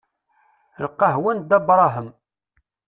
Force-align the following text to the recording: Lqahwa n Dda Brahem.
Lqahwa 0.83 1.31
n 1.33 1.37
Dda 1.41 1.57
Brahem. 1.67 2.09